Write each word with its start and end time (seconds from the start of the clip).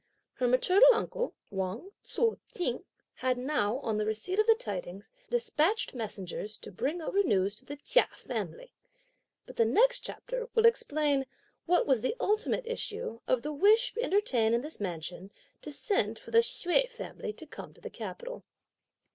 Her 0.37 0.47
maternal 0.47 0.89
uncle, 0.95 1.35
Wang 1.51 1.91
Tzu 2.03 2.39
t'eng, 2.55 2.85
had 3.17 3.37
now, 3.37 3.77
on 3.81 3.97
the 3.99 4.05
receipt 4.07 4.39
of 4.39 4.47
the 4.47 4.55
tidings, 4.55 5.11
despatched 5.29 5.93
messengers 5.93 6.57
to 6.57 6.71
bring 6.71 7.03
over 7.03 7.21
the 7.21 7.27
news 7.27 7.59
to 7.59 7.65
the 7.65 7.75
Chia 7.75 8.07
family. 8.09 8.73
But 9.45 9.57
the 9.57 9.65
next 9.65 9.99
chapter 9.99 10.49
will 10.55 10.65
explain 10.65 11.27
what 11.67 11.85
was 11.85 12.01
the 12.01 12.15
ultimate 12.19 12.65
issue 12.65 13.19
of 13.27 13.43
the 13.43 13.53
wish 13.53 13.95
entertained 13.95 14.55
in 14.55 14.63
this 14.63 14.79
mansion 14.79 15.29
to 15.61 15.71
send 15.71 16.17
for 16.17 16.31
the 16.31 16.39
Hsüeh 16.39 16.89
family 16.89 17.31
to 17.33 17.45
come 17.45 17.71
to 17.75 17.79
the 17.81 17.91
capital. 17.91 18.43